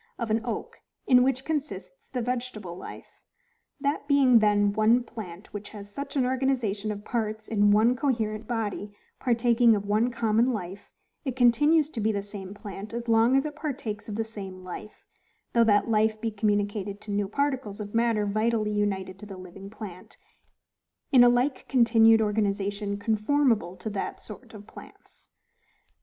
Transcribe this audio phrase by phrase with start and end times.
[0.17, 3.21] of an oak, in which consists the vegetable life.
[3.79, 8.47] That being then one plant which has such an organization of parts in one coherent
[8.47, 10.89] body, partaking of one common life,
[11.23, 14.63] it continues to be the same plant as long as it partakes of the same
[14.63, 15.05] life,
[15.53, 19.69] though that life be communicated to new particles of matter vitally united to the living
[19.69, 20.17] plant,
[21.11, 25.29] in a like continued organization conformable to that sort of plants.